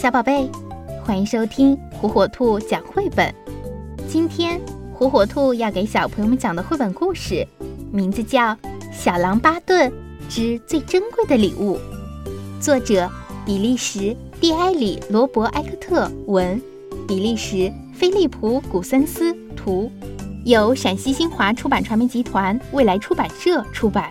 [0.00, 0.48] 小宝贝，
[1.04, 3.34] 欢迎收听火火兔讲绘本。
[4.08, 4.58] 今天
[4.94, 7.46] 火火兔要给小朋友们讲的绘本故事，
[7.92, 8.40] 名字叫
[8.90, 9.92] 《小狼巴顿
[10.26, 11.76] 之最珍贵的礼物》，
[12.62, 13.10] 作者
[13.44, 16.58] 比利时蒂埃里·罗伯埃克特文，
[17.06, 19.92] 比利时菲利普·古森斯图，
[20.46, 24.10] 由陕西新华出版传媒集团未来出版社出版。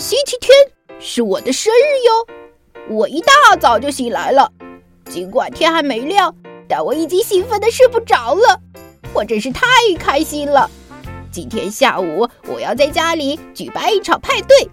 [0.00, 0.50] 星期天
[0.98, 2.96] 是我的生日哟！
[2.96, 4.50] 我一大早就醒来了，
[5.10, 6.34] 尽管天还没亮，
[6.66, 8.58] 但我已经兴奋的睡不着了。
[9.12, 9.66] 我真是太
[9.98, 10.70] 开心了！
[11.30, 14.66] 今天下午我要在家里举办一场派对，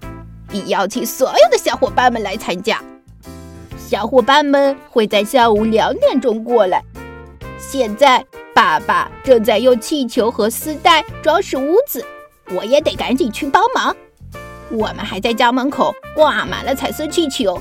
[0.50, 2.82] 并邀请所有的小伙伴们来参加。
[3.78, 6.82] 小伙伴们会在下午两点钟过来。
[7.60, 8.26] 现在
[8.56, 12.06] 爸爸正在用气球和丝带装饰屋子，
[12.56, 13.94] 我也得赶紧去帮忙。
[14.70, 17.60] 我们还在家门口挂满了彩色气球，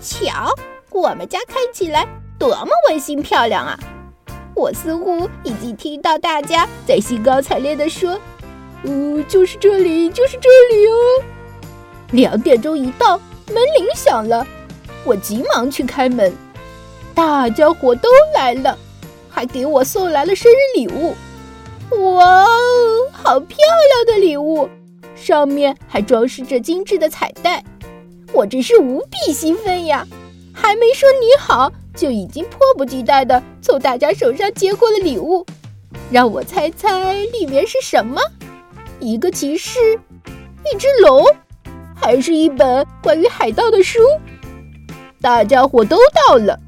[0.00, 0.54] 瞧，
[0.90, 2.06] 我们家看起来
[2.38, 3.78] 多么温馨漂亮啊！
[4.54, 8.18] 我似乎已经听到大家在兴高采烈地说
[8.84, 10.92] ：“嗯，就是这里，就是这里哦！”
[12.12, 13.16] 两点钟一到，
[13.48, 14.46] 门铃响了，
[15.04, 16.32] 我急忙去开门，
[17.14, 18.78] 大家伙都来了，
[19.28, 21.16] 还给我送来了生日礼物。
[22.14, 22.48] 哇哦，
[23.12, 24.68] 好漂亮的礼物！
[25.20, 27.62] 上面还装饰着精致的彩带，
[28.32, 30.06] 我真是无比兴奋呀！
[30.54, 35.44] 还没说你好，就已经迫不及待地从大家手上接过了礼物。
[36.10, 38.18] 让我猜猜里面是什么？
[38.98, 39.78] 一个骑士，
[40.72, 41.24] 一只龙，
[41.94, 44.00] 还是一本关于海盗的书？
[45.20, 45.98] 大家伙都
[46.28, 46.58] 到了，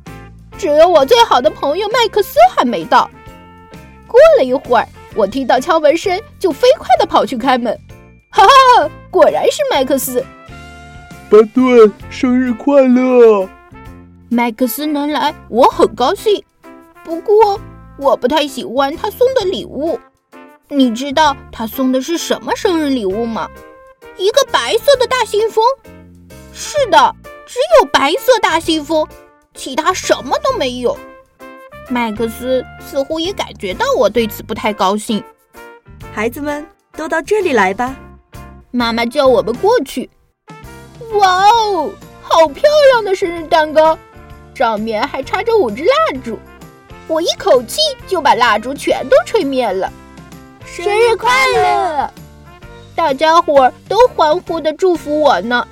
[0.59, 3.11] 只有我最好的朋友麦克斯还没到。
[4.07, 7.79] 过了一会儿，我听到敲门声，就飞快地跑去开门。
[8.33, 10.25] 哈哈，果然是麦克斯！
[11.31, 13.49] 巴顿，生日快乐！
[14.31, 16.43] 麦克斯能来，我很高兴。
[17.05, 17.61] 不过，
[17.99, 20.01] 我不太喜欢他送的礼物。
[20.69, 23.47] 你知道他送的是什么生日礼物吗？
[24.17, 25.63] 一个白色的大信封。
[26.55, 27.15] 是的，
[27.47, 29.07] 只有白色大信封，
[29.55, 30.99] 其他什么都没有。
[31.91, 35.23] 麦克斯似乎也感觉到我对此不太高兴。
[36.15, 37.95] 孩子们，都到这里来吧。
[38.75, 40.09] 妈妈叫我们过去。
[41.21, 41.91] 哇哦，
[42.23, 43.99] 好漂亮的生日蛋糕，
[44.55, 46.39] 上面还插着五支蜡烛。
[47.07, 49.93] 我一口气就把蜡烛全都吹灭了。
[50.65, 52.11] 生日快乐！
[52.97, 55.69] 大家伙儿都欢呼的祝福我呢。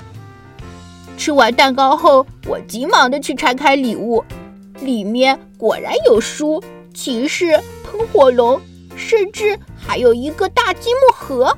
[1.16, 4.22] 吃完蛋糕后，我急忙的去拆开礼物，
[4.80, 6.62] 里面果然有书、
[6.92, 8.60] 骑士、喷火龙，
[8.94, 11.56] 甚至还有一个大积木盒。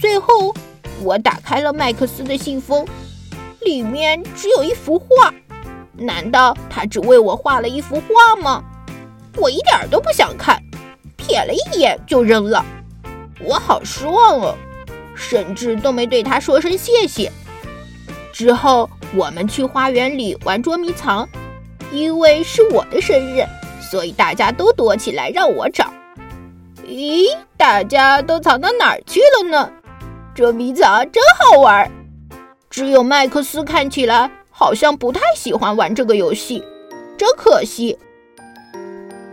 [0.00, 0.54] 最后，
[1.02, 2.86] 我打开了麦克斯的信封，
[3.60, 5.30] 里面只有一幅画。
[5.94, 8.64] 难道他只为我画了一幅画吗？
[9.36, 10.58] 我一点都不想看，
[11.18, 12.64] 瞥了一眼就扔了。
[13.44, 14.54] 我好失望哦，
[15.14, 17.30] 甚至都没对他说声谢谢。
[18.32, 21.28] 之后，我们去花园里玩捉迷藏，
[21.92, 23.44] 因为是我的生日，
[23.82, 25.92] 所以大家都躲起来让我找。
[26.86, 29.70] 咦，大家都藏到哪儿去了呢？
[30.40, 31.92] 捉迷藏真好玩，
[32.70, 36.64] 只有麦克斯看起来好像不太喜欢玩这个游戏，
[37.18, 37.98] 真可惜。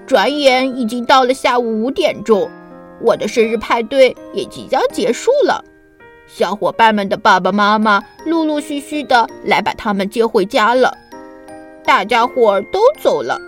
[0.06, 2.52] 转眼已经到了下午五点钟，
[3.02, 5.64] 我的生日派对也即将结束了。
[6.28, 10.94] 小伙伴们的爸爸妈妈陆陆续续的来把他们接回家了，
[11.86, 13.40] 大家伙儿都走了，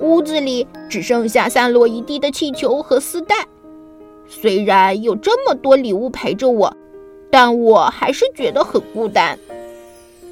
[0.00, 3.44] 屋子里只剩下散落一地的气球和丝带。
[4.26, 6.74] 虽然有这么多礼物陪着我。
[7.34, 9.36] 但我还是觉得很孤单。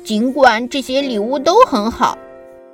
[0.04, 2.16] 尽管这些礼物都很好，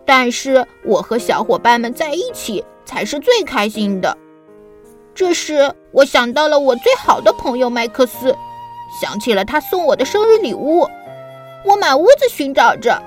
[0.04, 4.14] 但是我和小伙伴们在一起才是最开心的。
[5.14, 8.36] 这时，我想到了我最好的朋友麦克斯，
[9.00, 10.86] 想起了他送我的生日礼物。
[11.64, 13.02] 我满屋子寻找着，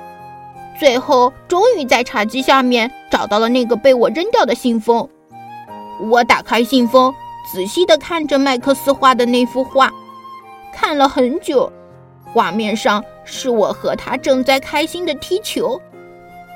[0.79, 5.07] 最后终于在茶几下面找到了那个被我扔掉的信封。
[6.09, 7.13] 我打开信封，
[7.53, 9.93] 仔细地看着麦克斯画的那幅画。
[10.73, 11.71] 看了很久，
[12.33, 15.79] 画面上是我和他正在开心的踢球，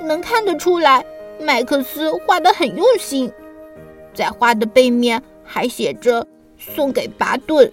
[0.01, 1.05] 能看得出来，
[1.39, 3.31] 麦克斯画的很用心。
[4.13, 6.25] 在画的背面还写着
[6.57, 7.71] “送给巴顿”。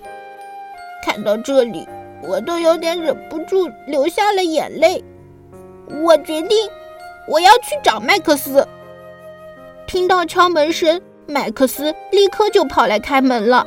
[1.05, 1.87] 看到这里，
[2.23, 5.03] 我都有点忍不住流下了眼泪。
[6.03, 6.69] 我决定，
[7.29, 8.67] 我要去找麦克斯。
[9.87, 13.67] 听到敲门声，麦克斯立刻就跑来开门了。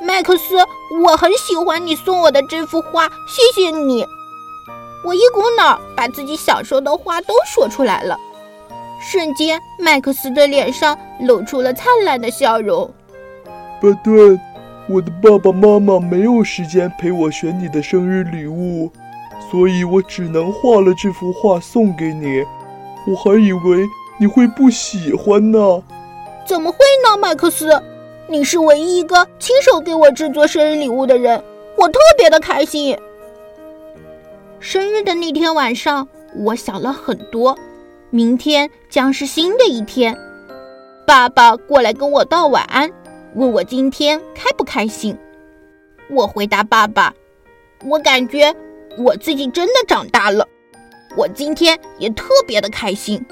[0.00, 0.56] 麦克斯，
[1.02, 4.06] 我很喜欢你送我的这幅画，谢谢你。
[5.04, 8.18] 我一股脑把自己想说的话都说出来了，
[9.00, 12.90] 瞬间，麦克斯的脸上露出了灿烂的笑容。
[13.80, 14.38] 巴顿，
[14.88, 18.90] 我的爸爸妈妈没有时间陪我选你的生日礼物，
[19.50, 22.44] 所以我只能画了这幅画送给你。
[23.06, 23.86] 我还以为
[24.18, 25.82] 你会不喜欢呢。
[26.44, 27.82] 怎么会呢，麦克斯？
[28.28, 31.40] 你是唯一一个亲手给我制作生日礼物的人，
[31.76, 32.98] 我特别的开心。
[34.58, 37.56] 生日的那天晚上，我想了很多。
[38.10, 40.16] 明天将是新的一天，
[41.06, 42.90] 爸爸过来跟我道晚安，
[43.34, 45.16] 问我今天开不开心。
[46.10, 47.14] 我回答爸爸
[47.86, 48.52] ：“我感觉
[48.98, 50.46] 我自己真的长大了。
[51.16, 53.24] 我今天也特别的开心，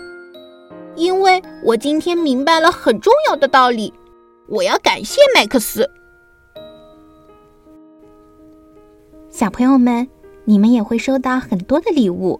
[0.94, 3.92] 因为我今天明白了很重要的道理。
[4.48, 5.88] 我要感谢麦克斯。”
[9.30, 10.08] 小朋友们。
[10.46, 12.38] 你们也会收到很多的礼物，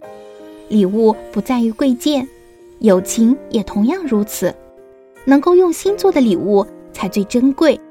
[0.69, 2.27] 礼物不在于贵贱，
[2.81, 4.53] 友情也同样如此。
[5.25, 6.63] 能够用心做的礼物
[6.93, 7.81] 才最珍贵，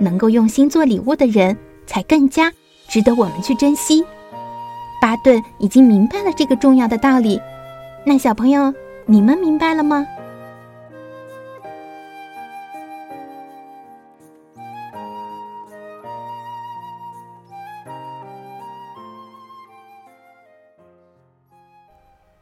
[0.00, 1.56] 能够用心做礼物的人
[1.86, 2.52] 才更加
[2.88, 4.04] 值得我们去珍惜。
[5.00, 7.40] 巴顿已经明白了这个重要的道理，
[8.04, 8.74] 那小朋友，
[9.06, 10.04] 你们明白了吗？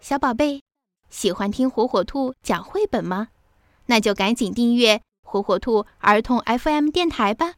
[0.02, 0.62] 小宝贝，
[1.10, 3.28] 喜欢听火火兔讲绘本吗？
[3.87, 7.54] 那就赶紧订阅火火兔儿童 FM 电台吧。